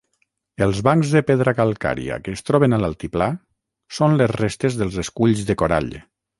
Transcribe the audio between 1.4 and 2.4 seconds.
calcària que